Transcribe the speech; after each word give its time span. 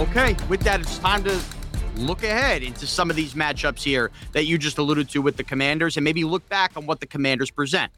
Okay, 0.00 0.34
with 0.48 0.62
that, 0.62 0.80
it's 0.80 0.96
time 0.96 1.22
to 1.24 1.38
look 1.96 2.22
ahead 2.22 2.62
into 2.62 2.86
some 2.86 3.10
of 3.10 3.16
these 3.16 3.34
matchups 3.34 3.82
here 3.82 4.10
that 4.32 4.46
you 4.46 4.56
just 4.56 4.78
alluded 4.78 5.10
to 5.10 5.20
with 5.20 5.36
the 5.36 5.44
Commanders 5.44 5.98
and 5.98 6.04
maybe 6.04 6.24
look 6.24 6.48
back 6.48 6.74
on 6.74 6.86
what 6.86 7.00
the 7.00 7.06
Commanders 7.06 7.50
present. 7.50 7.92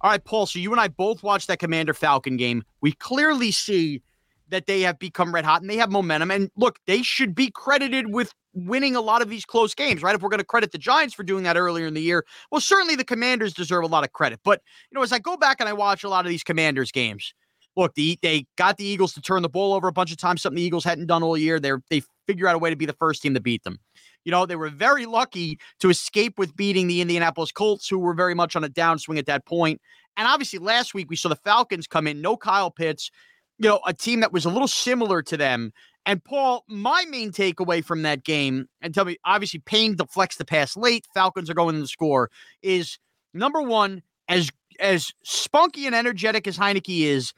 All 0.00 0.10
right, 0.10 0.24
Paul, 0.24 0.46
so 0.46 0.58
you 0.58 0.72
and 0.72 0.80
I 0.80 0.88
both 0.88 1.22
watched 1.22 1.48
that 1.48 1.58
Commander 1.58 1.92
Falcon 1.92 2.38
game. 2.38 2.64
We 2.80 2.92
clearly 2.92 3.50
see 3.50 4.00
that 4.48 4.66
they 4.66 4.80
have 4.80 4.98
become 4.98 5.34
red 5.34 5.44
hot 5.44 5.60
and 5.60 5.68
they 5.68 5.76
have 5.76 5.90
momentum. 5.90 6.30
And 6.30 6.50
look, 6.56 6.78
they 6.86 7.02
should 7.02 7.34
be 7.34 7.50
credited 7.50 8.10
with 8.10 8.32
winning 8.54 8.96
a 8.96 9.02
lot 9.02 9.20
of 9.20 9.28
these 9.28 9.44
close 9.44 9.74
games, 9.74 10.02
right? 10.02 10.14
If 10.14 10.22
we're 10.22 10.30
going 10.30 10.40
to 10.40 10.46
credit 10.46 10.72
the 10.72 10.78
Giants 10.78 11.12
for 11.14 11.24
doing 11.24 11.44
that 11.44 11.58
earlier 11.58 11.86
in 11.86 11.92
the 11.92 12.00
year, 12.00 12.24
well, 12.50 12.62
certainly 12.62 12.96
the 12.96 13.04
Commanders 13.04 13.52
deserve 13.52 13.84
a 13.84 13.86
lot 13.86 14.02
of 14.02 14.12
credit. 14.12 14.40
But, 14.42 14.62
you 14.90 14.96
know, 14.96 15.02
as 15.02 15.12
I 15.12 15.18
go 15.18 15.36
back 15.36 15.58
and 15.60 15.68
I 15.68 15.74
watch 15.74 16.04
a 16.04 16.08
lot 16.08 16.24
of 16.24 16.30
these 16.30 16.42
Commanders 16.42 16.90
games, 16.90 17.34
look, 17.76 17.94
the, 17.94 18.18
they 18.22 18.46
got 18.56 18.76
the 18.76 18.84
Eagles 18.84 19.12
to 19.14 19.20
turn 19.20 19.42
the 19.42 19.48
ball 19.48 19.72
over 19.74 19.88
a 19.88 19.92
bunch 19.92 20.12
of 20.12 20.18
times, 20.18 20.42
something 20.42 20.56
the 20.56 20.62
Eagles 20.62 20.84
hadn't 20.84 21.06
done 21.06 21.22
all 21.22 21.36
year. 21.36 21.58
They 21.58 21.72
they 21.90 22.02
figure 22.26 22.46
out 22.46 22.54
a 22.54 22.58
way 22.58 22.70
to 22.70 22.76
be 22.76 22.86
the 22.86 22.92
first 22.94 23.22
team 23.22 23.34
to 23.34 23.40
beat 23.40 23.64
them. 23.64 23.78
You 24.24 24.30
know, 24.30 24.46
they 24.46 24.56
were 24.56 24.68
very 24.68 25.06
lucky 25.06 25.58
to 25.80 25.90
escape 25.90 26.38
with 26.38 26.54
beating 26.54 26.86
the 26.86 27.00
Indianapolis 27.00 27.50
Colts, 27.50 27.88
who 27.88 27.98
were 27.98 28.14
very 28.14 28.34
much 28.34 28.54
on 28.54 28.62
a 28.64 28.68
downswing 28.68 29.18
at 29.18 29.26
that 29.26 29.44
point. 29.46 29.80
And 30.16 30.28
obviously, 30.28 30.58
last 30.58 30.94
week 30.94 31.10
we 31.10 31.16
saw 31.16 31.28
the 31.28 31.36
Falcons 31.36 31.86
come 31.86 32.06
in, 32.06 32.20
no 32.20 32.36
Kyle 32.36 32.70
Pitts, 32.70 33.10
you 33.58 33.68
know, 33.68 33.80
a 33.86 33.92
team 33.92 34.20
that 34.20 34.32
was 34.32 34.44
a 34.44 34.50
little 34.50 34.68
similar 34.68 35.22
to 35.22 35.36
them. 35.36 35.72
And 36.04 36.22
Paul, 36.22 36.64
my 36.68 37.04
main 37.08 37.30
takeaway 37.30 37.84
from 37.84 38.02
that 38.02 38.24
game, 38.24 38.66
and 38.80 38.92
tell 38.92 39.04
me, 39.04 39.16
obviously, 39.24 39.60
Payne 39.60 39.96
deflects 39.96 40.36
the 40.36 40.44
pass 40.44 40.76
late. 40.76 41.06
Falcons 41.14 41.48
are 41.48 41.54
going 41.54 41.80
to 41.80 41.86
score. 41.86 42.28
Is 42.62 42.98
number 43.34 43.62
one, 43.62 44.02
as 44.28 44.50
as 44.80 45.12
spunky 45.22 45.86
and 45.86 45.94
energetic 45.94 46.46
as 46.46 46.58
Heinicke 46.58 47.04
is, 47.04 47.32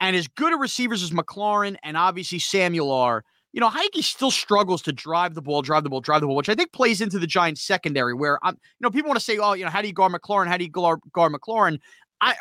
and 0.00 0.16
as 0.16 0.28
good 0.28 0.52
a 0.52 0.56
receivers 0.56 1.02
as 1.02 1.10
McLaurin 1.10 1.76
and 1.82 1.96
obviously 1.96 2.38
Samuel 2.38 2.90
are, 2.92 3.24
you 3.52 3.60
know, 3.60 3.68
Heinicke 3.68 4.04
still 4.04 4.30
struggles 4.30 4.82
to 4.82 4.92
drive 4.92 5.34
the 5.34 5.42
ball, 5.42 5.62
drive 5.62 5.82
the 5.82 5.90
ball, 5.90 6.00
drive 6.00 6.20
the 6.20 6.26
ball, 6.26 6.36
which 6.36 6.48
I 6.48 6.54
think 6.54 6.72
plays 6.72 7.00
into 7.00 7.18
the 7.18 7.26
Giants 7.26 7.62
secondary 7.62 8.14
where 8.14 8.38
I'm, 8.44 8.54
you 8.54 8.84
know, 8.84 8.90
people 8.90 9.08
want 9.08 9.18
to 9.18 9.24
say, 9.24 9.38
oh, 9.38 9.54
you 9.54 9.64
know, 9.64 9.70
how 9.70 9.82
do 9.82 9.88
you 9.88 9.94
guard 9.94 10.12
McLaurin? 10.12 10.46
How 10.48 10.56
do 10.56 10.64
you 10.64 10.70
guard, 10.70 11.00
guard 11.12 11.32
McLaurin? 11.32 11.78
I, 12.20 12.36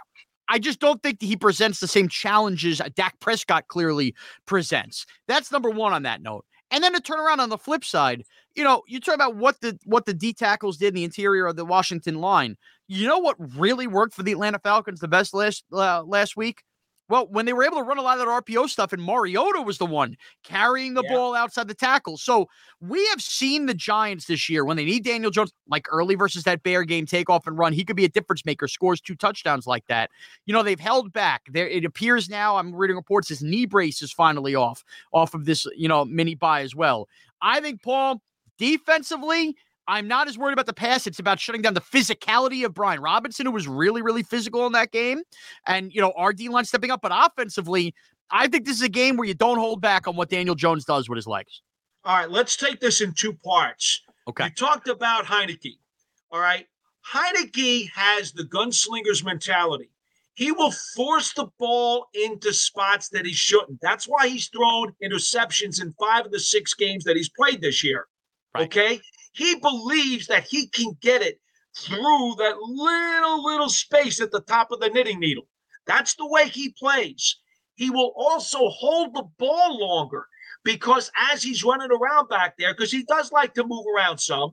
I 0.50 0.59
just 0.59 0.79
don't 0.79 1.01
think 1.01 1.22
he 1.22 1.35
presents 1.35 1.79
the 1.79 1.88
same 1.88 2.07
challenges 2.07 2.81
Dak 2.95 3.19
Prescott 3.19 3.68
clearly 3.68 4.16
presents. 4.45 5.06
That's 5.28 5.51
number 5.51 5.69
one 5.69 5.94
on 5.94 6.03
that 6.03 6.22
note. 6.22 6.45
And 6.72 6.84
then 6.84 6.94
to 6.94 7.01
turn 7.01 7.19
around 7.19 7.39
on 7.39 7.50
the 7.50 7.57
flip 7.57 7.85
side, 7.85 8.24
you 8.56 8.63
know, 8.63 8.84
you 8.88 9.00
talk 9.00 9.16
about 9.16 9.35
what 9.35 9.62
the 9.62 9.78
what 9.85 10.06
the 10.06 10.13
D 10.13 10.34
tackles 10.34 10.78
did 10.78 10.89
in 10.89 10.95
the 10.95 11.03
interior 11.03 11.45
of 11.47 11.56
the 11.56 11.66
Washington 11.66 12.16
line. 12.16 12.57
You 12.88 13.07
know 13.07 13.19
what 13.19 13.38
really 13.57 13.88
worked 13.88 14.13
for 14.13 14.24
the 14.24 14.31
Atlanta 14.31 14.59
Falcons 14.59 15.00
the 15.00 15.07
best 15.07 15.34
last 15.34 15.63
uh, 15.72 16.03
last 16.03 16.35
week? 16.35 16.63
Well, 17.09 17.28
when 17.29 17.45
they 17.45 17.53
were 17.53 17.63
able 17.63 17.78
to 17.78 17.84
run 17.84 17.97
a 17.97 18.01
lot 18.01 18.19
of 18.19 18.25
that 18.25 18.44
RPO 18.45 18.69
stuff, 18.69 18.91
and 18.91 19.01
Mariota 19.01 19.62
was 19.62 19.78
the 19.78 19.85
one 19.85 20.18
carrying 20.44 20.94
the 20.94 21.03
yeah. 21.03 21.13
ball 21.13 21.35
outside 21.35 21.68
the 21.68 21.73
tackle. 21.73 22.18
So 22.18 22.50
we 22.81 23.06
have 23.07 23.22
seen 23.22 23.66
the 23.66 23.73
Giants 23.73 24.25
this 24.25 24.50
year 24.50 24.66
when 24.66 24.75
they 24.75 24.85
need 24.85 25.06
Daniel 25.06 25.31
Jones, 25.31 25.53
like 25.69 25.88
early 25.90 26.16
versus 26.16 26.44
that 26.44 26.63
Bear 26.63 26.84
game, 26.84 27.06
take 27.06 27.29
off 27.29 27.47
and 27.47 27.57
run. 27.57 27.72
He 27.72 27.85
could 27.85 27.95
be 27.95 28.06
a 28.06 28.09
difference 28.09 28.45
maker, 28.45 28.68
scores 28.68 29.00
two 29.00 29.16
touchdowns 29.16 29.66
like 29.66 29.88
that. 29.88 30.09
You 30.45 30.53
know, 30.53 30.63
they've 30.63 30.79
held 30.79 31.13
back. 31.13 31.44
There, 31.51 31.68
it 31.68 31.85
appears 31.85 32.29
now. 32.29 32.57
I'm 32.57 32.75
reading 32.75 32.97
reports 32.97 33.29
his 33.29 33.41
knee 33.41 33.66
brace 33.66 34.01
is 34.01 34.12
finally 34.12 34.56
off, 34.56 34.84
off 35.13 35.34
of 35.34 35.45
this, 35.45 35.66
you 35.75 35.88
know, 35.88 36.03
mini 36.03 36.35
bye 36.35 36.62
as 36.62 36.75
well. 36.75 37.07
I 37.41 37.62
think 37.62 37.81
Paul 37.81 38.22
defensively, 38.57 39.56
I'm 39.88 40.08
not 40.08 40.28
as 40.28 40.38
worried 40.38 40.53
about 40.53 40.66
the 40.66 40.74
pass. 40.74 41.08
It's 41.08 41.20
about 41.20 41.40
shutting 41.40 41.62
down 41.62 41.74
the 41.74 41.81
physicality 41.81 42.66
of 42.66 42.74
Brian 42.74 43.02
Robinson, 43.02 43.46
who 43.46 43.52
was 43.53 43.68
really, 43.68 44.02
really 44.02 44.24
physical 44.24 44.66
in 44.66 44.74
that 44.74 44.92
game. 44.92 45.22
And, 45.66 45.94
you 45.94 46.02
know, 46.02 46.14
our 46.18 46.34
D 46.34 46.50
line 46.50 46.66
stepping 46.66 46.92
up. 46.92 47.02
But 47.02 47.12
offensively, 47.14 47.94
I 48.30 48.48
think 48.48 48.66
this 48.66 48.75
is 48.75 48.81
a 48.81 48.90
game 48.90 49.16
where 49.16 49.28
you 49.28 49.34
don't 49.34 49.58
hold 49.58 49.81
back 49.81 50.08
on 50.08 50.16
what 50.16 50.30
Daniel 50.30 50.56
Jones 50.56 50.84
does 50.84 51.08
with 51.08 51.16
his 51.16 51.28
legs. 51.28 51.62
All 52.03 52.18
right, 52.18 52.30
let's 52.30 52.56
take 52.56 52.80
this 52.80 53.02
in 53.02 53.14
two 53.14 53.34
parts. 53.34 54.02
Okay. 54.28 54.46
You 54.46 54.50
talked 54.52 54.88
about 54.88 55.25
Heinicke. 55.25 55.78
All 56.31 56.40
right. 56.40 56.66
Heinicke 57.14 57.90
has 57.94 58.34
the 58.34 58.44
gunslinger's 58.44 59.24
mentality. 59.24 59.90
He 60.34 60.52
will 60.52 60.72
force 60.96 61.34
the 61.34 61.48
ball 61.58 62.08
into 62.14 62.54
spots 62.54 63.09
that 63.09 63.25
he 63.25 63.34
shouldn't. 63.34 63.80
That's 63.81 64.06
why 64.06 64.28
he's 64.28 64.50
thrown 64.50 64.94
interceptions 65.04 65.81
in 65.81 65.96
five 66.00 66.25
of 66.25 66.31
the 66.31 66.40
six 66.40 66.74
games 66.74 67.06
that 67.06 67.16
he's 67.16 67.30
played 67.30 67.62
this 67.62 67.84
year. 67.84 68.08
Right. 68.57 68.66
Okay. 68.66 69.01
He 69.34 69.56
believes 69.56 70.28
that 70.28 70.45
he 70.45 70.68
can 70.68 70.97
get 71.01 71.22
it 71.22 71.40
through 71.78 72.35
that 72.40 72.56
little, 72.59 73.44
little 73.44 73.69
space 73.69 74.19
at 74.19 74.31
the 74.31 74.41
top 74.41 74.72
of 74.72 74.79
the 74.79 74.90
knitting 74.90 75.19
needle. 75.19 75.47
That's 75.85 76.16
the 76.16 76.28
way 76.28 76.47
he 76.47 76.69
plays. 76.78 77.38
He 77.75 77.91
will 77.91 78.13
also 78.18 78.69
hold 78.69 79.13
the 79.13 79.28
ball 79.38 79.79
longer 79.79 80.25
because 80.63 81.12
as 81.31 81.44
he's 81.44 81.63
running 81.63 81.91
around 81.91 82.29
back 82.29 82.56
there, 82.57 82.73
because 82.73 82.91
he 82.91 83.03
does 83.03 83.31
like 83.31 83.53
to 83.53 83.63
move 83.63 83.85
around 83.95 84.18
some, 84.18 84.51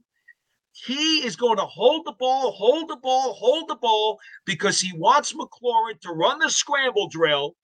he 0.72 1.25
is 1.25 1.36
going 1.36 1.56
to 1.56 1.65
hold 1.65 2.04
the 2.04 2.12
ball, 2.12 2.53
hold 2.53 2.91
the 2.91 2.97
ball, 2.97 3.32
hold 3.32 3.69
the 3.69 3.76
ball 3.76 4.19
because 4.44 4.81
he 4.81 4.92
wants 4.97 5.32
McLaurin 5.32 5.98
to 6.00 6.10
run 6.10 6.41
the 6.41 6.50
scramble 6.50 7.09
drill 7.09 7.56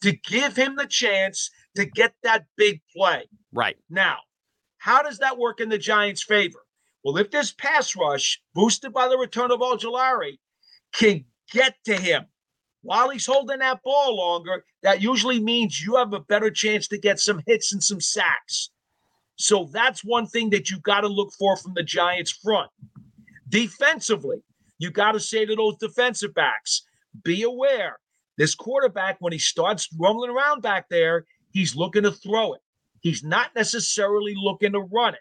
to 0.00 0.12
give 0.12 0.56
him 0.56 0.76
the 0.76 0.86
chance 0.86 1.50
to 1.76 1.84
get 1.84 2.14
that 2.22 2.46
big 2.56 2.80
play. 2.96 3.26
Right. 3.52 3.76
Now, 3.90 4.18
how 4.82 5.00
does 5.00 5.18
that 5.18 5.38
work 5.38 5.60
in 5.60 5.68
the 5.68 5.78
Giants' 5.78 6.24
favor? 6.24 6.58
Well, 7.04 7.16
if 7.16 7.30
this 7.30 7.52
pass 7.52 7.94
rush, 7.94 8.42
boosted 8.52 8.92
by 8.92 9.06
the 9.06 9.16
return 9.16 9.52
of 9.52 9.60
Ojulari, 9.60 10.40
can 10.92 11.24
get 11.52 11.76
to 11.84 11.96
him 11.96 12.26
while 12.80 13.08
he's 13.10 13.24
holding 13.24 13.60
that 13.60 13.80
ball 13.84 14.16
longer, 14.16 14.64
that 14.82 15.00
usually 15.00 15.38
means 15.38 15.80
you 15.80 15.94
have 15.94 16.12
a 16.12 16.18
better 16.18 16.50
chance 16.50 16.88
to 16.88 16.98
get 16.98 17.20
some 17.20 17.40
hits 17.46 17.72
and 17.72 17.80
some 17.80 18.00
sacks. 18.00 18.70
So 19.36 19.70
that's 19.72 20.04
one 20.04 20.26
thing 20.26 20.50
that 20.50 20.68
you 20.68 20.80
got 20.80 21.02
to 21.02 21.08
look 21.08 21.32
for 21.38 21.56
from 21.56 21.74
the 21.74 21.84
Giants' 21.84 22.32
front. 22.32 22.68
Defensively, 23.48 24.42
you 24.78 24.90
got 24.90 25.12
to 25.12 25.20
say 25.20 25.46
to 25.46 25.54
those 25.54 25.76
defensive 25.76 26.34
backs, 26.34 26.82
be 27.22 27.44
aware 27.44 28.00
this 28.36 28.56
quarterback, 28.56 29.18
when 29.20 29.32
he 29.32 29.38
starts 29.38 29.88
rumbling 29.96 30.30
around 30.30 30.60
back 30.60 30.88
there, 30.88 31.24
he's 31.52 31.76
looking 31.76 32.02
to 32.02 32.10
throw 32.10 32.54
it. 32.54 32.62
He's 33.02 33.22
not 33.22 33.50
necessarily 33.54 34.34
looking 34.36 34.72
to 34.72 34.80
run 34.80 35.14
it. 35.14 35.20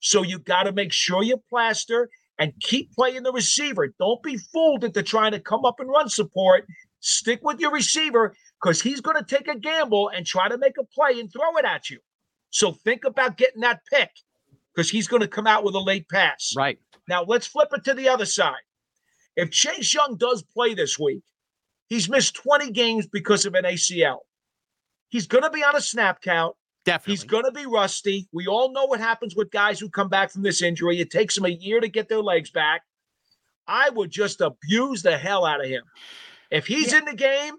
So 0.00 0.22
you 0.22 0.38
got 0.38 0.64
to 0.64 0.72
make 0.72 0.92
sure 0.92 1.22
you 1.22 1.38
plaster 1.48 2.08
and 2.38 2.52
keep 2.60 2.92
playing 2.92 3.22
the 3.22 3.32
receiver. 3.32 3.92
Don't 3.98 4.22
be 4.22 4.36
fooled 4.36 4.84
into 4.84 5.02
trying 5.02 5.32
to 5.32 5.40
come 5.40 5.64
up 5.64 5.80
and 5.80 5.88
run 5.88 6.08
support. 6.08 6.66
Stick 7.00 7.40
with 7.42 7.58
your 7.58 7.72
receiver 7.72 8.34
because 8.62 8.80
he's 8.80 9.00
going 9.00 9.16
to 9.16 9.24
take 9.24 9.48
a 9.48 9.58
gamble 9.58 10.08
and 10.08 10.26
try 10.26 10.48
to 10.48 10.58
make 10.58 10.76
a 10.78 10.84
play 10.84 11.18
and 11.18 11.32
throw 11.32 11.56
it 11.56 11.64
at 11.64 11.90
you. 11.90 11.98
So 12.50 12.72
think 12.72 13.04
about 13.04 13.38
getting 13.38 13.62
that 13.62 13.80
pick 13.90 14.10
because 14.74 14.90
he's 14.90 15.08
going 15.08 15.22
to 15.22 15.28
come 15.28 15.46
out 15.46 15.64
with 15.64 15.74
a 15.74 15.80
late 15.80 16.08
pass. 16.08 16.52
Right. 16.56 16.78
Now 17.08 17.24
let's 17.24 17.46
flip 17.46 17.68
it 17.72 17.84
to 17.84 17.94
the 17.94 18.08
other 18.08 18.26
side. 18.26 18.60
If 19.36 19.50
Chase 19.50 19.94
Young 19.94 20.16
does 20.16 20.42
play 20.42 20.74
this 20.74 20.98
week, 20.98 21.22
he's 21.88 22.08
missed 22.08 22.34
20 22.36 22.70
games 22.72 23.06
because 23.06 23.46
of 23.46 23.54
an 23.54 23.64
ACL. 23.64 24.18
He's 25.08 25.26
going 25.26 25.44
to 25.44 25.50
be 25.50 25.64
on 25.64 25.76
a 25.76 25.80
snap 25.80 26.20
count. 26.20 26.54
Definitely. 26.84 27.12
He's 27.12 27.24
going 27.24 27.44
to 27.44 27.52
be 27.52 27.66
rusty. 27.66 28.28
We 28.32 28.46
all 28.48 28.72
know 28.72 28.86
what 28.86 28.98
happens 29.00 29.36
with 29.36 29.50
guys 29.50 29.78
who 29.78 29.88
come 29.88 30.08
back 30.08 30.30
from 30.32 30.42
this 30.42 30.62
injury. 30.62 30.98
It 31.00 31.10
takes 31.10 31.34
them 31.34 31.44
a 31.44 31.48
year 31.48 31.80
to 31.80 31.88
get 31.88 32.08
their 32.08 32.22
legs 32.22 32.50
back. 32.50 32.82
I 33.68 33.90
would 33.90 34.10
just 34.10 34.40
abuse 34.40 35.02
the 35.02 35.16
hell 35.16 35.44
out 35.44 35.60
of 35.64 35.70
him. 35.70 35.84
If 36.50 36.66
he's 36.66 36.92
Yeah. 36.92 36.98
in 36.98 37.04
the 37.04 37.14
game, 37.14 37.54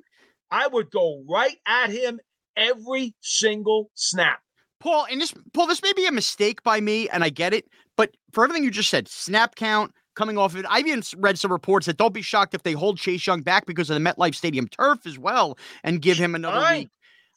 I 0.52 0.68
would 0.68 0.92
go 0.92 1.24
right 1.28 1.58
at 1.66 1.90
him 1.90 2.20
every 2.58 3.16
single 3.22 3.90
snap. 3.94 4.42
Paul, 4.82 5.08
and 5.10 5.22
this 5.22 5.34
Paul, 5.54 5.68
this 5.68 5.82
may 5.82 5.94
be 5.94 6.06
a 6.06 6.12
mistake 6.12 6.62
by 6.62 6.82
me, 6.82 7.08
and 7.08 7.24
I 7.24 7.30
get 7.30 7.54
it, 7.54 7.70
but 7.96 8.12
for 8.34 8.44
everything 8.44 8.66
you 8.66 8.72
just 8.72 8.90
said, 8.90 9.08
snap 9.08 9.56
count 9.56 9.94
coming 10.16 10.38
off 10.38 10.52
of 10.54 10.60
it. 10.60 10.66
I've 10.70 10.86
even 10.86 11.02
read 11.18 11.40
some 11.40 11.52
reports 11.52 11.86
that 11.86 11.98
don't 11.98 12.14
be 12.14 12.22
shocked 12.22 12.54
if 12.54 12.64
they 12.64 12.74
hold 12.74 13.00
Chase 13.00 13.26
Young 13.26 13.42
back 13.42 13.66
because 13.66 13.90
of 13.90 13.96
the 13.96 14.02
MetLife 14.08 14.36
Stadium 14.36 14.68
turf 14.68 15.08
as 15.08 15.18
well, 15.18 15.58
and 15.86 16.02
give 16.02 16.18
him 16.18 16.36
another 16.36 16.60
Fine. 16.60 16.80
week. 16.80 16.90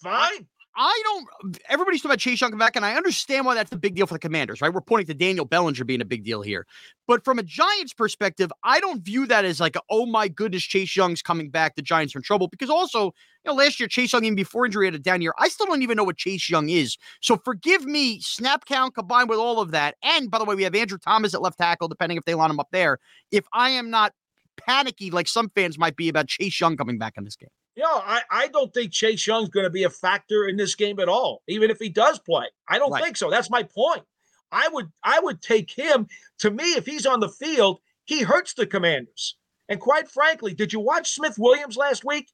Fine. 0.03 0.47
I 0.78 1.02
don't. 1.05 1.58
Everybody's 1.70 2.00
talking 2.00 2.11
about 2.11 2.19
Chase 2.19 2.40
Young 2.40 2.50
coming 2.50 2.58
back, 2.58 2.76
and 2.76 2.84
I 2.84 2.94
understand 2.96 3.46
why 3.46 3.55
that's 3.55 3.73
a 3.73 3.76
big 3.76 3.94
deal 3.94 4.06
for 4.06 4.14
the 4.14 4.19
Commanders, 4.19 4.61
right? 4.61 4.73
We're 4.73 4.82
pointing 4.82 5.06
to 5.06 5.14
Daniel 5.14 5.46
Bellinger 5.46 5.84
being 5.84 6.02
a 6.02 6.05
big 6.05 6.23
deal 6.23 6.43
here, 6.43 6.67
but 7.06 7.25
from 7.25 7.38
a 7.38 7.43
Giants 7.43 7.94
perspective, 7.94 8.52
I 8.62 8.81
don't 8.81 9.02
view 9.02 9.26
that 9.26 9.46
as 9.46 9.58
like, 9.58 9.76
oh 9.88 10.05
my 10.05 10.28
goodness, 10.28 10.62
Chase 10.62 10.94
Young's 10.94 11.23
coming 11.23 11.49
back. 11.49 11.76
The 11.76 11.82
Giants 11.82 12.14
are 12.14 12.19
in 12.19 12.23
trouble 12.23 12.49
because 12.49 12.69
also, 12.69 13.05
you 13.05 13.12
know, 13.46 13.55
last 13.55 13.81
year 13.81 13.88
Chase 13.88 14.12
Young 14.12 14.25
even 14.25 14.37
before 14.37 14.67
injury 14.67 14.87
had 14.87 14.94
a 14.94 14.99
down 14.99 15.23
year. 15.23 15.32
I 15.38 15.49
still 15.49 15.67
don't 15.67 15.82
even 15.82 15.96
know 15.96 16.05
what 16.05 16.19
Chase 16.19 16.50
Young 16.50 16.69
is. 16.69 16.99
So 17.23 17.38
forgive 17.38 17.87
me, 17.87 18.20
snap 18.20 18.67
count 18.67 18.94
combined 18.94 19.31
with 19.31 19.38
all 19.38 19.61
of 19.61 19.70
that, 19.70 19.96
and 20.02 20.31
by 20.31 20.38
the 20.38 20.44
way, 20.44 20.55
we 20.55 20.64
have 20.64 20.75
Andrew 20.75 20.99
Thomas 20.99 21.32
at 21.32 21.40
left 21.40 21.58
tackle, 21.58 21.88
depending 21.88 22.19
if 22.19 22.25
they 22.26 22.34
line 22.34 22.50
him 22.50 22.61
up 22.61 22.69
there. 22.70 22.99
If 23.31 23.46
I 23.55 23.70
am 23.70 23.88
not 23.88 24.12
panicky 24.58 25.11
like 25.11 25.28
some 25.28 25.50
fans 25.55 25.78
might 25.78 25.96
be 25.96 26.08
about 26.08 26.28
Chase 26.28 26.61
Young 26.61 26.76
coming 26.76 26.99
back 26.99 27.14
in 27.17 27.25
this 27.25 27.37
game. 27.37 27.49
You 27.76 27.82
know, 27.82 28.00
I, 28.02 28.23
I 28.31 28.49
don't 28.49 28.73
think 28.73 28.90
Chase 28.93 29.26
Young's 29.26 29.50
going 29.50 29.64
to 29.64 29.70
be 29.70 29.84
a 29.84 29.90
factor 29.90 30.46
in 30.49 30.56
this 30.56 30.75
game 30.75 30.99
at 30.99 31.08
all, 31.11 31.43
even 31.46 31.70
if 31.70 31.78
he 31.78 31.90
does 31.90 32.19
play. 32.19 32.46
I 32.69 32.78
don't 32.78 32.90
Right. 32.90 33.05
think 33.05 33.17
so. 33.19 33.28
That's 33.31 33.50
my 33.50 33.62
point. 33.62 34.02
I 34.50 34.69
would 34.69 34.90
I 35.02 35.20
would 35.20 35.43
take 35.43 35.70
him. 35.70 36.06
To 36.38 36.50
me, 36.50 36.73
if 36.75 36.87
he's 36.87 37.05
on 37.05 37.20
the 37.20 37.28
field, 37.28 37.81
he 38.05 38.23
hurts 38.23 38.55
the 38.55 38.67
commanders. 38.67 39.37
And 39.69 39.78
quite 39.81 40.08
frankly, 40.11 40.55
did 40.55 40.73
you 40.73 40.81
watch 40.81 41.11
Smith 41.14 41.37
Williams 41.38 41.76
last 41.76 42.05
week? 42.05 42.31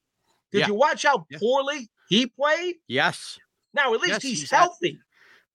Did 0.53 0.61
Yeah. 0.61 0.67
you 0.69 0.75
watch 0.75 1.03
how 1.05 1.27
Yeah. 1.31 1.39
poorly 1.39 1.91
he 2.09 2.27
played? 2.27 2.77
Yes. 2.87 3.39
Now, 3.75 3.95
at 3.95 4.01
least 4.01 4.13
Yes, 4.13 4.23
he's, 4.23 4.41
he's 4.43 4.53
at- 4.53 4.59
healthy. 4.59 5.01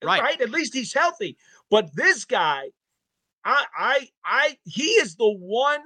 Right. 0.04 0.42
At 0.42 0.50
least 0.50 0.74
he's 0.74 0.94
healthy. 0.94 1.38
But 1.70 1.96
this 1.96 2.26
guy, 2.26 2.72
I 3.46 3.66
I 3.78 4.10
I 4.26 4.58
he 4.66 4.90
is 5.02 5.16
the 5.16 5.30
one 5.32 5.84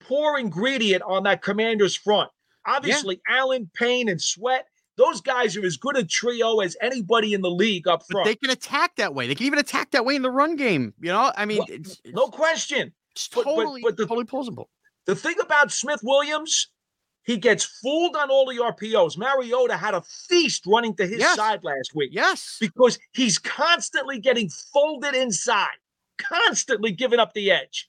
poor 0.00 0.38
ingredient 0.38 1.02
on 1.02 1.22
that 1.24 1.42
commander's 1.42 1.94
front. 1.94 2.30
Obviously, 2.66 3.20
Allen, 3.28 3.70
Payne, 3.74 4.08
and 4.08 4.20
Sweat, 4.20 4.66
those 4.96 5.20
guys 5.20 5.56
are 5.56 5.64
as 5.64 5.76
good 5.76 5.96
a 5.96 6.04
trio 6.04 6.60
as 6.60 6.76
anybody 6.82 7.32
in 7.34 7.40
the 7.40 7.50
league 7.50 7.88
up 7.88 8.00
But 8.08 8.12
front. 8.12 8.26
they 8.26 8.34
can 8.36 8.50
attack 8.50 8.96
that 8.96 9.14
way. 9.14 9.26
They 9.26 9.34
can 9.34 9.46
even 9.46 9.58
attack 9.58 9.90
that 9.92 10.04
way 10.04 10.14
in 10.14 10.22
the 10.22 10.30
run 10.30 10.56
game. 10.56 10.92
You 11.00 11.08
know, 11.12 11.32
I 11.36 11.46
mean, 11.46 11.58
Well, 11.58 11.66
it's, 11.70 12.00
no 12.06 12.28
question. 12.28 12.92
it's 13.12 13.28
but- 13.28 13.44
but- 13.44 13.54
totally, 13.54 13.82
but 13.82 13.96
the- 13.96 14.04
totally 14.06 14.26
plausible. 14.26 14.68
The 15.06 15.16
thing 15.16 15.36
about 15.40 15.72
Smith 15.72 16.00
Williams, 16.02 16.68
he 17.24 17.38
gets 17.38 17.64
fooled 17.64 18.14
on 18.16 18.30
all 18.30 18.46
the 18.46 18.58
RPOs. 18.62 19.16
Mariota 19.16 19.76
had 19.76 19.94
a 19.94 20.02
feast 20.28 20.64
running 20.66 20.94
to 20.96 21.06
his 21.06 21.20
Yes. 21.20 21.36
side 21.36 21.64
last 21.64 21.94
week. 21.94 22.10
Yes. 22.12 22.58
because 22.60 22.98
he's 23.12 23.38
constantly 23.38 24.18
getting 24.18 24.50
folded 24.50 25.14
inside, 25.14 25.76
constantly 26.18 26.92
giving 26.92 27.18
up 27.18 27.32
the 27.32 27.50
edge. 27.50 27.88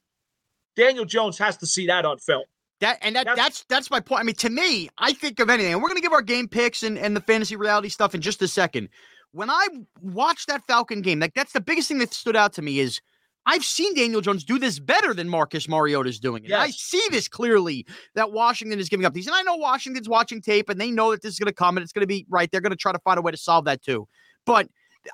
Daniel 0.77 1.03
Jones 1.05 1.37
has 1.37 1.57
to 1.57 1.67
see 1.67 1.87
that 1.87 2.05
on 2.05 2.17
film. 2.19 2.45
That 2.81 2.97
and 3.01 3.15
that 3.15 3.25
That's- 3.25 3.37
that's 3.45 3.65
that's 3.69 3.91
my 3.91 3.99
point. 3.99 4.21
I 4.21 4.23
mean, 4.23 4.35
to 4.35 4.49
me, 4.49 4.89
I 4.97 5.13
think 5.13 5.39
of 5.39 5.49
anything, 5.49 5.73
and 5.73 5.81
we're 5.81 5.87
gonna 5.87 6.01
give 6.01 6.13
our 6.13 6.21
game 6.21 6.47
picks 6.47 6.83
and, 6.83 6.97
and 6.97 7.15
the 7.15 7.21
fantasy 7.21 7.55
reality 7.55 7.89
stuff 7.89 8.13
in 8.13 8.21
just 8.21 8.41
a 8.41 8.47
second. 8.47 8.89
When 9.31 9.49
I 9.49 9.67
watched 10.01 10.47
that 10.49 10.65
Falcon 10.67 11.01
game, 11.01 11.19
like 11.19 11.33
that's 11.33 11.53
the 11.53 11.61
biggest 11.61 11.87
thing 11.87 11.99
that 11.99 12.13
stood 12.13 12.35
out 12.35 12.53
to 12.53 12.61
me 12.61 12.79
is 12.79 12.99
I've 13.45 13.63
seen 13.63 13.95
Daniel 13.95 14.21
Jones 14.21 14.43
do 14.43 14.59
this 14.59 14.77
better 14.79 15.13
than 15.13 15.29
Marcus 15.29 15.67
Mariota 15.69 16.09
is 16.09 16.19
doing. 16.19 16.43
it. 16.43 16.51
And 16.51 16.61
I 16.61 16.69
see 16.71 17.01
this 17.09 17.27
clearly 17.27 17.85
that 18.15 18.31
Washington 18.31 18.79
is 18.79 18.89
giving 18.89 19.05
up 19.05 19.13
these. 19.13 19.25
And 19.25 19.35
I 19.35 19.41
know 19.41 19.55
Washington's 19.55 20.09
watching 20.09 20.41
tape 20.41 20.69
and 20.69 20.79
they 20.79 20.91
know 20.91 21.11
that 21.11 21.21
this 21.21 21.33
is 21.33 21.39
gonna 21.39 21.53
come 21.53 21.77
and 21.77 21.83
it's 21.83 21.93
gonna 21.93 22.05
be 22.07 22.25
right. 22.29 22.51
They're 22.51 22.61
gonna 22.61 22.75
try 22.75 22.91
to 22.91 22.99
find 22.99 23.17
a 23.17 23.21
way 23.21 23.31
to 23.31 23.37
solve 23.37 23.65
that 23.65 23.81
too. 23.81 24.07
But 24.45 24.67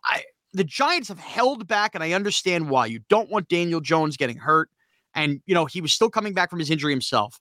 I 0.03 0.23
the 0.53 0.63
Giants 0.63 1.09
have 1.09 1.19
held 1.19 1.67
back, 1.67 1.93
and 1.93 2.03
I 2.03 2.13
understand 2.13 2.69
why. 2.69 2.87
You 2.87 3.01
don't 3.09 3.29
want 3.29 3.47
Daniel 3.49 3.81
Jones 3.81 4.17
getting 4.17 4.37
hurt. 4.37 4.69
And, 5.17 5.41
you 5.47 5.53
know, 5.53 5.65
he 5.65 5.81
was 5.81 5.91
still 5.91 6.09
coming 6.09 6.33
back 6.33 6.49
from 6.49 6.59
his 6.59 6.69
injury 6.69 6.93
himself. 6.93 7.39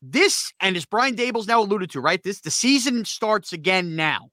This, 0.00 0.52
and 0.60 0.76
as 0.76 0.84
Brian 0.84 1.16
Daboll's 1.16 1.48
now 1.48 1.60
alluded 1.60 1.90
to, 1.92 2.00
right? 2.00 2.22
This 2.22 2.42
the 2.42 2.50
season 2.50 3.04
starts 3.06 3.52
again 3.52 3.96
now. 3.96 4.28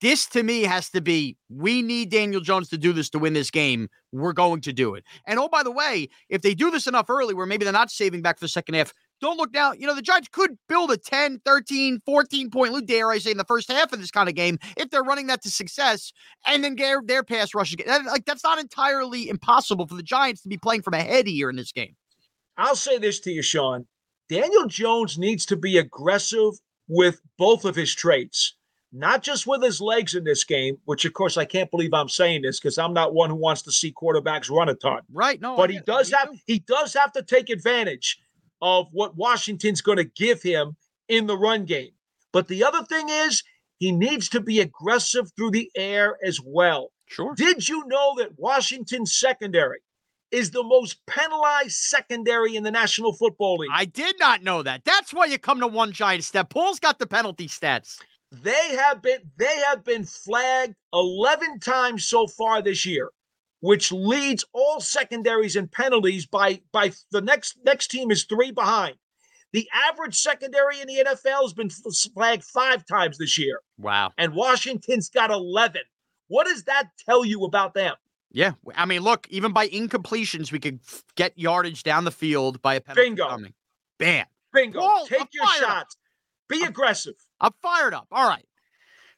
This 0.00 0.26
to 0.28 0.42
me 0.42 0.62
has 0.62 0.88
to 0.90 1.00
be 1.02 1.36
we 1.50 1.82
need 1.82 2.10
Daniel 2.10 2.40
Jones 2.40 2.68
to 2.70 2.78
do 2.78 2.92
this 2.92 3.10
to 3.10 3.18
win 3.18 3.34
this 3.34 3.50
game. 3.50 3.88
We're 4.12 4.32
going 4.32 4.62
to 4.62 4.72
do 4.72 4.94
it. 4.94 5.04
And 5.26 5.38
oh, 5.38 5.48
by 5.48 5.62
the 5.62 5.70
way, 5.70 6.08
if 6.28 6.40
they 6.40 6.54
do 6.54 6.70
this 6.70 6.86
enough 6.86 7.10
early 7.10 7.34
where 7.34 7.46
maybe 7.46 7.64
they're 7.64 7.72
not 7.72 7.90
saving 7.90 8.22
back 8.22 8.38
for 8.38 8.46
the 8.46 8.48
second 8.48 8.74
half, 8.74 8.92
don't 9.20 9.36
look 9.36 9.52
now. 9.52 9.72
You 9.72 9.86
know, 9.86 9.94
the 9.94 10.02
Giants 10.02 10.28
could 10.32 10.56
build 10.68 10.90
a 10.90 10.96
10, 10.96 11.42
13, 11.44 12.00
14 12.06 12.50
point 12.50 12.72
lead, 12.72 12.86
dare 12.86 13.10
I 13.10 13.18
say, 13.18 13.30
in 13.30 13.36
the 13.36 13.44
first 13.44 13.70
half 13.70 13.92
of 13.92 14.00
this 14.00 14.10
kind 14.10 14.28
of 14.28 14.34
game 14.34 14.58
if 14.78 14.88
they're 14.88 15.04
running 15.04 15.26
that 15.26 15.42
to 15.42 15.50
success 15.50 16.12
and 16.46 16.64
then 16.64 16.76
their, 16.76 17.02
their 17.04 17.22
pass 17.22 17.54
rush 17.54 17.72
again. 17.74 18.06
Like, 18.06 18.24
that's 18.24 18.44
not 18.44 18.58
entirely 18.58 19.28
impossible 19.28 19.86
for 19.86 19.94
the 19.94 20.02
Giants 20.02 20.42
to 20.42 20.48
be 20.48 20.56
playing 20.56 20.82
from 20.82 20.94
ahead 20.94 21.26
here 21.26 21.50
in 21.50 21.56
this 21.56 21.72
game. 21.72 21.94
I'll 22.56 22.76
say 22.76 22.98
this 22.98 23.20
to 23.20 23.32
you, 23.32 23.42
Shaun. 23.42 23.86
Daniel 24.28 24.66
Jones 24.66 25.18
needs 25.18 25.44
to 25.46 25.56
be 25.56 25.78
aggressive 25.78 26.52
with 26.88 27.20
both 27.38 27.64
of 27.64 27.74
his 27.74 27.94
traits, 27.94 28.54
not 28.92 29.22
just 29.22 29.46
with 29.46 29.62
his 29.62 29.80
legs 29.80 30.14
in 30.14 30.24
this 30.24 30.44
game, 30.44 30.76
which, 30.84 31.04
of 31.04 31.12
course, 31.12 31.36
I 31.36 31.44
can't 31.44 31.70
believe 31.70 31.92
I'm 31.92 32.08
saying 32.08 32.42
this 32.42 32.60
because 32.60 32.78
I'm 32.78 32.92
not 32.92 33.14
one 33.14 33.30
who 33.30 33.36
wants 33.36 33.62
to 33.62 33.72
see 33.72 33.92
quarterbacks 33.92 34.50
run 34.50 34.68
a 34.68 34.74
ton. 34.74 35.00
Right. 35.12 35.40
No, 35.40 35.56
but 35.56 35.70
he 35.70 35.80
does 35.80 36.12
have 36.12 36.30
he 36.46 36.60
does 36.60 36.94
have 36.94 37.12
to 37.12 37.22
take 37.22 37.50
advantage 37.50 38.18
of 38.62 38.88
what 38.92 39.16
Washington's 39.16 39.80
going 39.80 39.98
to 39.98 40.04
give 40.04 40.42
him 40.42 40.76
in 41.08 41.26
the 41.26 41.36
run 41.36 41.64
game. 41.64 41.92
But 42.32 42.48
the 42.48 42.62
other 42.64 42.84
thing 42.84 43.08
is 43.08 43.42
he 43.78 43.90
needs 43.92 44.28
to 44.28 44.40
be 44.40 44.60
aggressive 44.60 45.32
through 45.34 45.52
the 45.52 45.70
air 45.74 46.18
as 46.24 46.40
well. 46.44 46.90
Sure. 47.06 47.34
Did 47.34 47.68
you 47.68 47.84
know 47.86 48.14
that 48.18 48.38
Washington's 48.38 49.16
secondary 49.18 49.80
is 50.30 50.50
the 50.50 50.62
most 50.62 50.98
penalized 51.06 51.72
secondary 51.76 52.56
in 52.56 52.62
the 52.62 52.70
National 52.70 53.12
Football 53.12 53.56
League? 53.58 53.70
I 53.72 53.84
did 53.84 54.16
not 54.20 54.42
know 54.42 54.62
that. 54.62 54.84
That's 54.84 55.12
why 55.12 55.26
you 55.26 55.38
come 55.38 55.60
to 55.60 55.66
one 55.66 55.92
giant 55.92 56.24
step. 56.24 56.50
Paul's 56.50 56.78
got 56.78 56.98
the 56.98 57.06
penalty 57.06 57.48
stats. 57.48 57.98
they 58.30 58.76
have 58.76 59.02
been 59.02 59.18
they 59.38 59.56
have 59.68 59.84
been 59.84 60.04
flagged 60.04 60.74
11 60.92 61.58
times 61.60 62.04
so 62.04 62.26
far 62.28 62.62
this 62.62 62.86
year 62.86 63.10
which 63.62 63.90
leads 63.92 64.44
all 64.52 64.80
secondaries 64.80 65.56
in 65.56 65.66
penalties 65.66 66.26
by 66.26 66.60
by 66.72 66.92
the 67.10 67.20
next 67.20 67.56
next 67.64 67.88
team 67.88 68.10
is 68.12 68.22
three 68.24 68.52
behind 68.52 68.94
the 69.52 69.68
average 69.88 70.14
secondary 70.16 70.80
in 70.80 70.86
the 70.86 71.04
nfl 71.08 71.42
has 71.42 71.52
been 71.52 71.68
flagged 72.14 72.44
five 72.44 72.86
times 72.86 73.18
this 73.18 73.36
year 73.36 73.60
Wow. 73.78 74.12
and 74.16 74.32
washington's 74.32 75.10
got 75.10 75.32
11 75.32 75.80
what 76.28 76.46
does 76.46 76.62
that 76.64 76.84
tell 77.04 77.24
you 77.24 77.44
about 77.44 77.74
them 77.74 77.94
Yeah. 78.32 78.52
I 78.74 78.86
mean, 78.86 79.02
look, 79.02 79.26
even 79.30 79.52
by 79.52 79.68
incompletions, 79.68 80.52
we 80.52 80.60
could 80.60 80.80
f- 80.86 81.02
get 81.16 81.36
yardage 81.38 81.82
down 81.82 82.04
the 82.04 82.10
field 82.12 82.62
by 82.62 82.74
a 82.74 82.80
penalty 82.80 83.08
Bingo. 83.08 83.28
coming. 83.28 83.54
Bam. 83.98 84.26
bingo 84.52 84.80
I'm 84.80 85.06
take 85.06 85.34
your 85.34 85.44
fired 85.44 85.64
up. 85.64 85.68
shots 85.68 85.96
be 86.48 86.62
aggressive 86.64 87.14
I'm 87.40 87.52
fired 87.60 87.92
up. 87.94 88.06
All 88.10 88.28
right. 88.28 88.46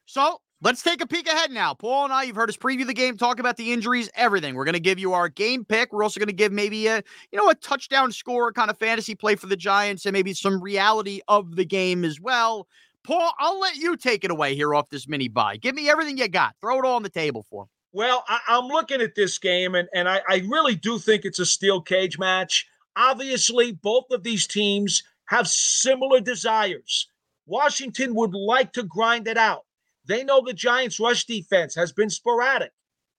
So 0.05 0.41
let's 0.61 0.81
take 0.83 1.01
a 1.01 1.07
peek 1.07 1.27
ahead 1.27 1.51
now. 1.51 1.73
Paul 1.73 2.05
and 2.05 2.13
I, 2.13 2.23
you've 2.23 2.35
heard 2.35 2.49
us 2.49 2.57
preview 2.57 2.85
the 2.85 2.93
game, 2.93 3.17
talk 3.17 3.39
about 3.39 3.57
the 3.57 3.71
injuries, 3.71 4.09
everything. 4.15 4.55
We're 4.55 4.65
going 4.65 4.73
to 4.73 4.79
give 4.79 4.99
you 4.99 5.13
our 5.13 5.29
game 5.29 5.63
pick. 5.63 5.93
We're 5.93 6.03
also 6.03 6.19
going 6.19 6.27
to 6.27 6.33
give 6.33 6.51
maybe 6.51 6.87
a, 6.87 6.97
you 7.31 7.37
know, 7.37 7.49
a 7.49 7.55
touchdown 7.55 8.11
score 8.11 8.51
kind 8.51 8.69
of 8.69 8.77
fantasy 8.77 9.15
play 9.15 9.35
for 9.35 9.47
the 9.47 9.55
Giants 9.55 10.05
and 10.05 10.13
maybe 10.13 10.33
some 10.33 10.61
reality 10.61 11.21
of 11.27 11.55
the 11.55 11.65
game 11.65 12.03
as 12.03 12.19
well. 12.19 12.67
Paul, 13.03 13.33
I'll 13.39 13.59
let 13.59 13.75
you 13.75 13.95
take 13.97 14.23
it 14.23 14.31
away 14.31 14.55
here 14.55 14.73
off 14.73 14.89
this 14.89 15.07
mini 15.07 15.27
bye. 15.27 15.57
Give 15.57 15.75
me 15.75 15.89
everything 15.89 16.17
you 16.17 16.27
got. 16.27 16.55
Throw 16.61 16.79
it 16.79 16.85
all 16.85 16.95
on 16.95 17.03
the 17.03 17.09
table 17.09 17.43
for 17.49 17.63
'em. 17.63 17.69
Well, 17.93 18.23
I, 18.27 18.39
I'm 18.47 18.65
looking 18.65 19.01
at 19.01 19.13
this 19.15 19.37
game, 19.37 19.75
and, 19.75 19.87
and 19.93 20.09
I, 20.09 20.21
I 20.27 20.43
really 20.49 20.75
do 20.75 20.97
think 20.97 21.25
it's 21.25 21.39
a 21.39 21.45
steel 21.45 21.79
cage 21.79 22.17
match. 22.17 22.67
Obviously, 22.95 23.71
both 23.71 24.05
of 24.11 24.23
these 24.23 24.47
teams 24.47 25.03
have 25.27 25.47
similar 25.47 26.19
desires. 26.19 27.07
Washington 27.45 28.15
would 28.15 28.33
like 28.33 28.73
to 28.73 28.83
grind 28.83 29.27
it 29.27 29.37
out. 29.37 29.65
They 30.05 30.23
know 30.23 30.41
the 30.43 30.53
Giants' 30.53 30.99
rush 30.99 31.25
defense 31.25 31.75
has 31.75 31.91
been 31.91 32.09
sporadic. 32.09 32.71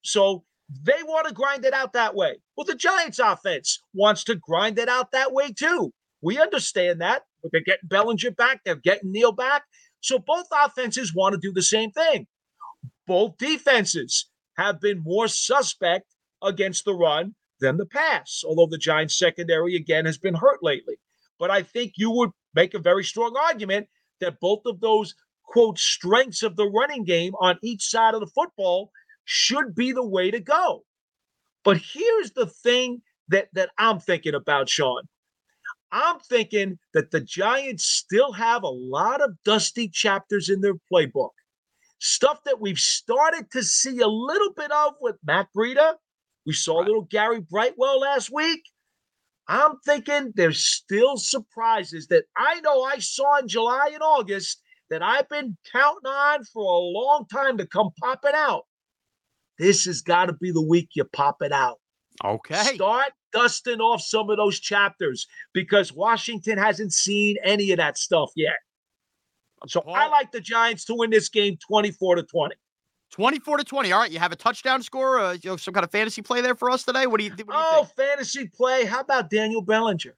So 0.03 0.45
they 0.83 1.03
want 1.05 1.29
to 1.29 1.35
grind 1.35 1.65
it 1.65 1.73
out 1.73 1.93
that 1.93 2.15
way. 2.15 2.37
Well, 2.57 2.65
the 2.65 2.75
Giants' 2.75 3.21
offense 3.21 3.81
wants 3.95 4.25
to 4.25 4.35
grind 4.35 4.79
it 4.79 4.89
out 4.89 5.13
that 5.13 5.33
way 5.33 5.53
too. 5.53 5.93
We 6.21 6.39
understand 6.41 7.01
that. 7.01 7.23
But 7.43 7.53
they're 7.53 7.61
getting 7.61 7.89
Bellinger 7.89 8.33
back, 8.33 8.63
they're 8.65 8.77
getting 8.77 9.13
Neal 9.13 9.33
back. 9.33 9.65
So 10.01 10.19
both 10.19 10.47
offenses 10.53 11.15
want 11.15 11.35
to 11.35 11.41
do 11.41 11.53
the 11.53 11.63
same 11.63 11.91
thing. 11.93 12.27
Both 13.07 13.37
defenses 13.39 14.27
have 14.57 14.81
been 14.81 15.03
more 15.03 15.29
suspect 15.29 16.07
against 16.43 16.85
the 16.85 16.95
run 16.95 17.35
than 17.61 17.77
the 17.77 17.87
pass, 17.87 18.43
although 18.47 18.67
the 18.67 18.79
Giants' 18.79 19.19
secondary 19.19 19.77
again 19.77 20.05
has 20.05 20.19
been 20.19 20.35
hurt 20.35 20.63
lately. 20.63 20.97
But 21.39 21.51
I 21.51 21.63
think 21.63 21.95
you 21.97 22.11
would 22.11 22.31
make 22.55 22.75
a 22.75 22.79
very 22.79 23.05
strong 23.05 23.37
argument 23.37 23.89
that 24.21 24.41
both 24.41 24.63
of 24.67 24.81
those 24.81 25.15
quote 25.45 25.79
strengths 25.79 26.43
of 26.43 26.57
the 26.57 26.69
running 26.69 27.05
game 27.05 27.33
on 27.41 27.59
each 27.63 27.85
side 27.85 28.15
of 28.15 28.21
the 28.21 28.27
football 28.27 28.91
should 29.25 29.75
be 29.75 29.93
the 29.93 30.07
way 30.07 30.31
to 30.31 30.41
go. 30.41 30.85
But 31.65 31.79
here's 31.79 32.33
the 32.33 32.47
thing 32.47 33.03
that 33.29 33.49
that 33.55 33.71
I'm 33.79 34.01
thinking 34.01 34.35
about, 34.35 34.69
Shaun. 34.69 35.03
I'm 35.93 36.19
thinking 36.19 36.79
that 36.93 37.13
the 37.13 37.21
Giants 37.21 37.85
still 37.85 38.33
have 38.33 38.65
a 38.65 38.69
lot 38.69 39.21
of 39.21 39.37
dusty 39.45 39.89
chapters 39.89 40.49
in 40.49 40.61
their 40.61 40.75
playbook. 40.93 41.31
Stuff 42.07 42.41
that 42.45 42.61
we've 42.61 42.79
started 42.79 43.51
to 43.53 43.63
see 43.63 44.01
a 44.01 44.07
little 44.07 44.53
bit 44.53 44.71
of 44.71 44.93
with 45.01 45.17
Matt 45.25 45.49
Breida. 45.57 45.95
We 46.45 46.53
saw 46.53 46.77
right. 46.77 46.85
a 46.85 46.87
little 46.87 47.09
Gary 47.11 47.41
Brightwell 47.41 48.01
last 48.01 48.31
week. 48.31 48.61
I'm 49.49 49.79
thinking 49.87 50.35
there's 50.37 50.63
still 50.63 51.17
surprises 51.17 52.09
that 52.09 52.25
I 52.37 52.61
know 52.61 52.83
I 52.83 52.99
saw 52.99 53.39
in 53.39 53.49
July 53.49 53.93
and 53.95 54.03
August 54.03 54.61
that 54.91 55.03
I've 55.03 55.31
been 55.31 55.57
counting 55.73 56.07
on 56.07 56.45
for 56.45 56.63
a 56.63 56.79
long 56.79 57.25
time 57.33 57.57
to 57.57 57.67
come 57.67 57.89
popping 57.99 58.35
out. 58.35 58.65
This 59.59 59.87
has 59.87 60.03
got 60.03 60.27
to 60.27 60.35
be 60.35 60.51
the 60.51 60.61
week 60.61 60.91
you 60.95 61.05
pop 61.05 61.41
it 61.41 61.53
out. 61.53 61.81
Okay. 62.23 62.75
Start 62.75 63.13
dusting 63.33 63.81
off 63.81 64.03
some 64.03 64.29
of 64.29 64.37
those 64.37 64.61
chapters 64.61 65.27
because 65.55 65.91
Washington 65.91 66.59
hasn't 66.59 66.93
seen 66.93 67.37
any 67.43 67.71
of 67.71 67.79
that 67.79 67.97
stuff 67.97 68.31
yet. 68.37 68.57
So 69.67 69.81
Paul, 69.81 69.95
I 69.97 70.09
like 70.09 70.33
the 70.33 70.41
Giants 70.41 70.85
to 70.87 70.95
win 70.95 71.11
this 71.11 71.29
game 71.29 71.57
24 71.67 72.17
to 72.17 72.23
20. 72.23 72.55
24 73.11 73.59
to 73.59 73.65
20. 73.65 73.93
All 73.93 74.01
right, 74.01 74.11
you 74.11 74.19
have 74.19 74.33
a 74.33 74.37
touchdown 74.37 74.83
score, 74.83 75.21
uh, 75.21 75.33
you 75.35 75.51
know, 75.51 75.57
some 75.57 75.73
kind 75.73 75.85
of 75.85 75.91
fantasy 75.91 76.21
play 76.21 76.41
there 76.41 76.55
for 76.57 76.71
us 76.71 76.83
today. 76.83 77.07
What 77.07 77.19
do 77.19 77.25
you, 77.25 77.31
what 77.31 77.37
do 77.39 77.45
you 77.45 77.53
oh, 77.53 77.85
think? 77.85 78.09
fantasy 78.09 78.49
play. 78.49 78.85
How 78.85 79.01
about 79.01 79.31
Daniel 79.31 79.63
Bellinger? 79.63 80.17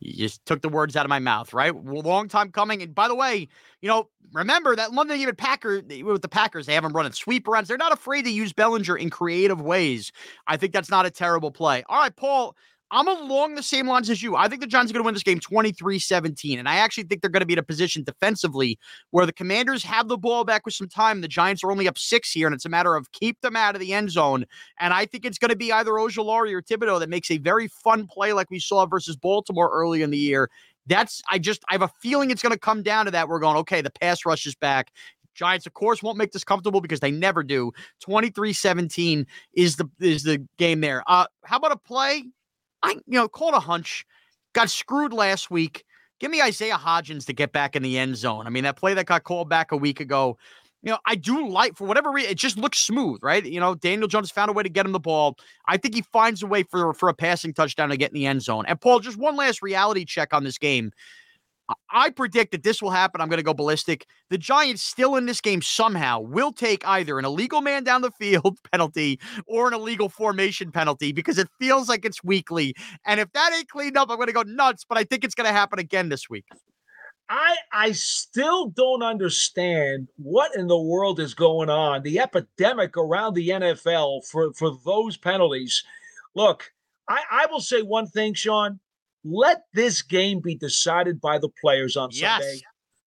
You 0.00 0.12
just 0.12 0.44
took 0.46 0.62
the 0.62 0.68
words 0.68 0.96
out 0.96 1.04
of 1.04 1.08
my 1.08 1.18
mouth, 1.18 1.52
right? 1.52 1.74
Long 1.74 2.28
time 2.28 2.50
coming. 2.52 2.82
And 2.82 2.94
by 2.94 3.08
the 3.08 3.14
way, 3.14 3.48
you 3.80 3.88
know, 3.88 4.08
remember 4.32 4.76
that 4.76 4.92
Monday 4.92 5.18
game 5.18 5.28
at 5.28 5.36
Packer 5.36 5.82
with 6.04 6.22
the 6.22 6.28
Packers, 6.28 6.66
they 6.66 6.74
have 6.74 6.84
them 6.84 6.92
running 6.92 7.12
sweep 7.12 7.48
runs. 7.48 7.68
They're 7.68 7.76
not 7.76 7.92
afraid 7.92 8.24
to 8.24 8.30
use 8.30 8.52
Bellinger 8.52 8.96
in 8.96 9.10
creative 9.10 9.60
ways. 9.60 10.12
I 10.46 10.56
think 10.56 10.72
that's 10.72 10.90
not 10.90 11.06
a 11.06 11.10
terrible 11.10 11.50
play. 11.50 11.84
All 11.88 11.98
right, 11.98 12.14
Paul. 12.14 12.56
I'm 12.90 13.06
along 13.06 13.54
the 13.54 13.62
same 13.62 13.86
lines 13.86 14.08
as 14.08 14.22
you. 14.22 14.36
I 14.36 14.48
think 14.48 14.62
the 14.62 14.66
Giants 14.66 14.90
are 14.90 14.94
going 14.94 15.02
to 15.02 15.06
win 15.06 15.14
this 15.14 15.22
game 15.22 15.40
23 15.40 15.98
17. 15.98 16.58
And 16.58 16.68
I 16.68 16.76
actually 16.76 17.04
think 17.04 17.20
they're 17.20 17.30
going 17.30 17.40
to 17.40 17.46
be 17.46 17.52
in 17.52 17.58
a 17.58 17.62
position 17.62 18.02
defensively 18.02 18.78
where 19.10 19.26
the 19.26 19.32
Commanders 19.32 19.82
have 19.84 20.08
the 20.08 20.16
ball 20.16 20.44
back 20.44 20.64
with 20.64 20.74
some 20.74 20.88
time. 20.88 21.20
The 21.20 21.28
Giants 21.28 21.62
are 21.62 21.70
only 21.70 21.86
up 21.86 21.98
six 21.98 22.32
here, 22.32 22.46
and 22.46 22.54
it's 22.54 22.64
a 22.64 22.70
matter 22.70 22.94
of 22.94 23.12
keep 23.12 23.40
them 23.42 23.56
out 23.56 23.74
of 23.74 23.80
the 23.80 23.92
end 23.92 24.10
zone. 24.10 24.46
And 24.80 24.94
I 24.94 25.04
think 25.04 25.24
it's 25.24 25.38
going 25.38 25.50
to 25.50 25.56
be 25.56 25.72
either 25.72 25.92
Ojulari 25.92 26.52
or 26.52 26.62
Thibodeaux 26.62 27.00
that 27.00 27.10
makes 27.10 27.30
a 27.30 27.38
very 27.38 27.68
fun 27.68 28.06
play 28.06 28.32
like 28.32 28.50
we 28.50 28.58
saw 28.58 28.86
versus 28.86 29.16
Baltimore 29.16 29.70
early 29.72 30.02
in 30.02 30.10
the 30.10 30.18
year. 30.18 30.50
That's, 30.86 31.20
I 31.30 31.38
just, 31.38 31.62
I 31.68 31.74
have 31.74 31.82
a 31.82 31.90
feeling 32.00 32.30
it's 32.30 32.42
going 32.42 32.54
to 32.54 32.58
come 32.58 32.82
down 32.82 33.04
to 33.04 33.10
that. 33.10 33.28
We're 33.28 33.40
going, 33.40 33.58
okay, 33.58 33.82
the 33.82 33.90
pass 33.90 34.24
rush 34.24 34.46
is 34.46 34.54
back. 34.54 34.90
Giants, 35.34 35.66
of 35.66 35.74
course, 35.74 36.02
won't 36.02 36.16
make 36.16 36.32
this 36.32 36.42
comfortable 36.42 36.80
because 36.80 37.00
they 37.00 37.10
never 37.10 37.42
do. 37.42 37.72
23-17 38.04 39.26
is 39.52 39.76
the 39.76 39.88
is 40.00 40.24
the 40.24 40.44
game 40.56 40.80
there. 40.80 41.04
Uh, 41.06 41.26
how 41.44 41.58
about 41.58 41.70
a 41.70 41.76
play 41.76 42.24
I, 42.82 42.92
you 42.92 43.18
know, 43.18 43.28
called 43.28 43.54
a 43.54 43.60
hunch, 43.60 44.04
got 44.52 44.70
screwed 44.70 45.12
last 45.12 45.50
week. 45.50 45.84
Give 46.20 46.30
me 46.30 46.42
Isaiah 46.42 46.76
Hodgins 46.76 47.26
to 47.26 47.32
get 47.32 47.52
back 47.52 47.76
in 47.76 47.82
the 47.82 47.96
end 47.98 48.16
zone. 48.16 48.46
I 48.46 48.50
mean, 48.50 48.64
that 48.64 48.76
play 48.76 48.94
that 48.94 49.06
got 49.06 49.24
called 49.24 49.48
back 49.48 49.70
a 49.72 49.76
week 49.76 50.00
ago. 50.00 50.36
You 50.82 50.92
know, 50.92 50.98
I 51.06 51.16
do 51.16 51.48
like 51.48 51.76
for 51.76 51.86
whatever 51.86 52.10
reason, 52.10 52.30
it 52.30 52.38
just 52.38 52.56
looks 52.56 52.78
smooth, 52.78 53.20
right? 53.22 53.44
You 53.44 53.58
know, 53.58 53.74
Daniel 53.74 54.08
Jones 54.08 54.30
found 54.30 54.48
a 54.48 54.52
way 54.52 54.62
to 54.62 54.68
get 54.68 54.86
him 54.86 54.92
the 54.92 55.00
ball. 55.00 55.36
I 55.66 55.76
think 55.76 55.94
he 55.94 56.02
finds 56.02 56.42
a 56.42 56.46
way 56.46 56.62
for 56.62 56.94
for 56.94 57.08
a 57.08 57.14
passing 57.14 57.52
touchdown 57.52 57.88
to 57.88 57.96
get 57.96 58.10
in 58.10 58.14
the 58.14 58.26
end 58.26 58.42
zone. 58.42 58.64
And 58.66 58.80
Paul, 58.80 59.00
just 59.00 59.16
one 59.16 59.36
last 59.36 59.60
reality 59.60 60.04
check 60.04 60.32
on 60.32 60.44
this 60.44 60.58
game. 60.58 60.92
I 61.90 62.10
predict 62.10 62.52
that 62.52 62.62
this 62.62 62.80
will 62.80 62.90
happen. 62.90 63.20
I'm 63.20 63.28
going 63.28 63.38
to 63.38 63.42
go 63.42 63.52
ballistic. 63.52 64.06
The 64.30 64.38
Giants 64.38 64.82
still 64.82 65.16
in 65.16 65.26
this 65.26 65.40
game 65.40 65.60
somehow 65.60 66.20
will 66.20 66.52
take 66.52 66.86
either 66.86 67.18
an 67.18 67.24
illegal 67.24 67.60
man 67.60 67.84
down 67.84 68.02
the 68.02 68.10
field 68.12 68.58
penalty 68.72 69.20
or 69.46 69.68
an 69.68 69.74
illegal 69.74 70.08
formation 70.08 70.72
penalty 70.72 71.12
because 71.12 71.38
it 71.38 71.48
feels 71.58 71.88
like 71.88 72.04
it's 72.04 72.24
weekly. 72.24 72.74
And 73.06 73.20
if 73.20 73.30
that 73.32 73.52
ain't 73.54 73.68
cleaned 73.68 73.96
up, 73.96 74.10
I'm 74.10 74.16
going 74.16 74.28
to 74.28 74.32
go 74.32 74.42
nuts. 74.42 74.84
But 74.88 74.98
I 74.98 75.04
think 75.04 75.24
it's 75.24 75.34
going 75.34 75.46
to 75.46 75.52
happen 75.52 75.78
again 75.78 76.08
this 76.08 76.30
week. 76.30 76.46
I 77.30 77.56
I 77.72 77.92
still 77.92 78.68
don't 78.70 79.02
understand 79.02 80.08
what 80.16 80.56
in 80.56 80.66
the 80.66 80.78
world 80.80 81.20
is 81.20 81.34
going 81.34 81.68
on. 81.68 82.02
The 82.02 82.20
epidemic 82.20 82.96
around 82.96 83.34
the 83.34 83.50
NFL 83.50 84.26
for 84.26 84.52
for 84.54 84.78
those 84.84 85.18
penalties. 85.18 85.84
Look, 86.34 86.72
I 87.08 87.22
I 87.30 87.46
will 87.46 87.60
say 87.60 87.82
one 87.82 88.06
thing, 88.06 88.32
Shaun. 88.32 88.80
Let 89.24 89.62
this 89.74 90.02
game 90.02 90.40
be 90.40 90.54
decided 90.54 91.20
by 91.20 91.38
the 91.38 91.48
players 91.60 91.96
on 91.96 92.10
yes. 92.12 92.42
Sunday. 92.42 92.60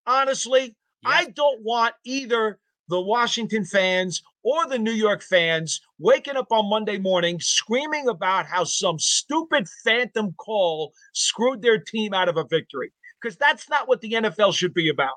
Honestly, 0.06 0.62
yes. 0.62 0.74
I 1.06 1.26
don't 1.26 1.62
want 1.64 1.94
either 2.06 2.60
the 2.90 3.02
Washington 3.02 3.64
fans 3.64 4.22
or 4.44 4.68
the 4.68 4.78
New 4.78 4.92
York 4.92 5.24
fans 5.24 5.80
waking 5.98 6.36
up 6.36 6.52
on 6.52 6.70
Monday 6.70 6.98
morning 6.98 7.40
screaming 7.40 8.08
about 8.08 8.46
how 8.46 8.64
some 8.64 9.00
stupid 9.00 9.68
phantom 9.84 10.34
call 10.34 10.92
screwed 11.14 11.62
their 11.62 11.80
team 11.80 12.14
out 12.14 12.28
of 12.28 12.38
a 12.38 12.44
victory. 12.44 12.92
Because 13.22 13.38
that's 13.38 13.70
not 13.70 13.88
what 13.88 14.02
the 14.02 14.14
NFL 14.14 14.54
should 14.54 14.74
be 14.74 14.90
about. 14.90 15.14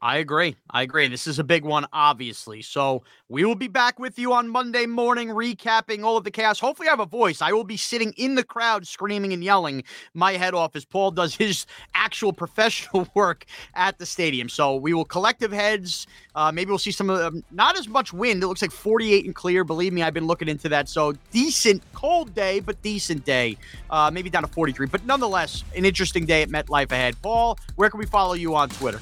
I 0.00 0.18
agree. 0.18 0.54
I 0.70 0.82
agree. 0.82 1.08
This 1.08 1.26
is 1.26 1.40
a 1.40 1.44
big 1.44 1.64
one, 1.64 1.84
obviously. 1.92 2.62
So 2.62 3.02
we 3.28 3.44
will 3.44 3.56
be 3.56 3.66
back 3.66 3.98
with 3.98 4.16
you 4.16 4.32
on 4.32 4.48
Monday 4.48 4.86
morning, 4.86 5.28
recapping 5.28 6.04
all 6.04 6.16
of 6.16 6.22
the 6.22 6.30
chaos. 6.30 6.60
Hopefully, 6.60 6.86
I 6.86 6.92
have 6.92 7.00
a 7.00 7.06
voice. 7.06 7.42
I 7.42 7.50
will 7.50 7.64
be 7.64 7.76
sitting 7.76 8.12
in 8.16 8.36
the 8.36 8.44
crowd, 8.44 8.86
screaming 8.86 9.32
and 9.32 9.42
yelling 9.42 9.82
my 10.14 10.34
head 10.34 10.54
off 10.54 10.76
as 10.76 10.84
Paul 10.84 11.10
does 11.10 11.34
his 11.34 11.66
actual 11.94 12.32
professional 12.32 13.08
work 13.14 13.44
at 13.74 13.98
the 13.98 14.06
stadium. 14.06 14.48
So 14.48 14.76
we 14.76 14.94
will 14.94 15.04
collective 15.04 15.50
heads. 15.50 16.06
Uh, 16.36 16.52
maybe 16.52 16.68
we'll 16.68 16.78
see 16.78 16.92
some 16.92 17.10
of 17.10 17.18
them. 17.18 17.42
Not 17.50 17.76
as 17.76 17.88
much 17.88 18.12
wind. 18.12 18.40
It 18.40 18.46
looks 18.46 18.62
like 18.62 18.70
48 18.70 19.24
and 19.24 19.34
clear. 19.34 19.64
Believe 19.64 19.92
me, 19.92 20.02
I've 20.04 20.14
been 20.14 20.28
looking 20.28 20.48
into 20.48 20.68
that. 20.68 20.88
So 20.88 21.12
decent, 21.32 21.82
cold 21.92 22.32
day, 22.36 22.60
but 22.60 22.80
decent 22.82 23.24
day. 23.24 23.56
Uh, 23.90 24.12
maybe 24.12 24.30
down 24.30 24.42
to 24.42 24.48
43, 24.48 24.86
but 24.86 25.04
nonetheless, 25.06 25.64
an 25.74 25.84
interesting 25.84 26.24
day 26.24 26.42
at 26.42 26.50
MetLife 26.50 26.92
ahead. 26.92 27.16
Paul, 27.20 27.58
where 27.74 27.90
can 27.90 27.98
we 27.98 28.06
follow 28.06 28.34
you 28.34 28.54
on 28.54 28.68
Twitter? 28.68 29.00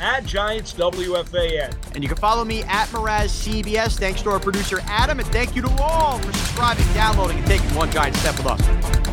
At 0.00 0.24
Giants 0.24 0.72
WFAN. 0.72 1.94
And 1.94 2.02
you 2.02 2.08
can 2.08 2.16
follow 2.16 2.42
me 2.42 2.62
at 2.62 2.88
Morash 2.88 3.28
CBS. 3.28 3.98
Thanks 3.98 4.22
to 4.22 4.30
our 4.30 4.40
producer 4.40 4.80
Adam, 4.84 5.20
and 5.20 5.28
thank 5.28 5.54
you 5.54 5.60
to 5.60 5.70
all 5.82 6.18
for 6.18 6.32
subscribing, 6.32 6.86
downloading, 6.94 7.36
and 7.36 7.46
taking 7.46 7.72
one 7.74 7.90
giant 7.90 8.16
step 8.16 8.34
with 8.38 8.46
us. 8.46 9.09